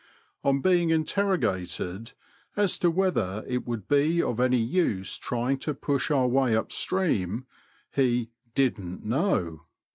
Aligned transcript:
On 0.43 0.61
being 0.61 0.89
interro 0.89 1.39
gated 1.39 2.13
as 2.57 2.79
to 2.79 2.89
whether 2.89 3.43
it 3.47 3.67
would 3.67 3.87
be 3.87 4.19
of 4.19 4.39
any 4.39 4.57
use 4.57 5.15
trying 5.15 5.59
to 5.59 5.75
push 5.75 6.09
our 6.09 6.27
way 6.27 6.55
up 6.55 6.71
stream, 6.71 7.45
he 7.91 8.31
"didn't 8.55 9.03
know." 9.05 9.61